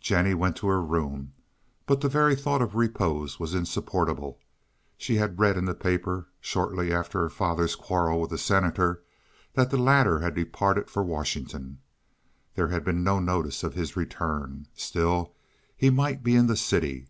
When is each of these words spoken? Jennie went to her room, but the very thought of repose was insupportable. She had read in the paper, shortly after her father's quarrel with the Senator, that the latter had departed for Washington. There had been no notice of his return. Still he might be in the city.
Jennie 0.00 0.32
went 0.32 0.54
to 0.58 0.68
her 0.68 0.80
room, 0.80 1.32
but 1.86 2.00
the 2.00 2.08
very 2.08 2.36
thought 2.36 2.62
of 2.62 2.76
repose 2.76 3.40
was 3.40 3.52
insupportable. 3.52 4.38
She 4.96 5.16
had 5.16 5.40
read 5.40 5.56
in 5.56 5.64
the 5.64 5.74
paper, 5.74 6.28
shortly 6.40 6.92
after 6.92 7.18
her 7.18 7.28
father's 7.28 7.74
quarrel 7.74 8.20
with 8.20 8.30
the 8.30 8.38
Senator, 8.38 9.02
that 9.54 9.70
the 9.70 9.76
latter 9.78 10.20
had 10.20 10.36
departed 10.36 10.88
for 10.88 11.02
Washington. 11.02 11.80
There 12.54 12.68
had 12.68 12.84
been 12.84 13.02
no 13.02 13.18
notice 13.18 13.64
of 13.64 13.74
his 13.74 13.96
return. 13.96 14.68
Still 14.72 15.34
he 15.76 15.90
might 15.90 16.22
be 16.22 16.36
in 16.36 16.46
the 16.46 16.54
city. 16.56 17.08